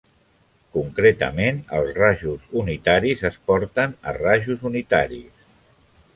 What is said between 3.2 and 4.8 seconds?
es porten a rajos